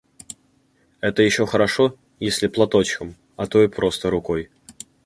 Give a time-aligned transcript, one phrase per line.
[0.99, 4.49] Это еще хорошо, если платочком, а то и просто рукой.